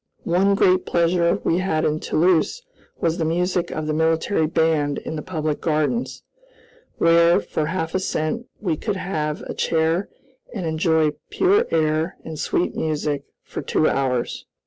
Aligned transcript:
One 0.25 0.55
great 0.55 0.87
pleasure 0.87 1.37
we 1.43 1.59
had 1.59 1.85
in 1.85 1.99
Toulouse 1.99 2.63
was 2.99 3.19
the 3.19 3.23
music 3.23 3.69
of 3.69 3.85
the 3.85 3.93
military 3.93 4.47
band 4.47 4.97
in 4.97 5.15
the 5.15 5.21
public 5.21 5.61
gardens, 5.61 6.23
where, 6.97 7.39
for 7.39 7.67
half 7.67 7.93
a 7.93 7.99
cent, 7.99 8.47
we 8.59 8.77
could 8.77 8.95
have 8.95 9.41
a 9.41 9.53
chair 9.53 10.09
and 10.55 10.65
enjoy 10.65 11.11
pure 11.29 11.67
air 11.69 12.17
and 12.25 12.39
sweet 12.39 12.75
music 12.75 13.25
for 13.43 13.61
two 13.61 13.87
hours. 13.87 14.47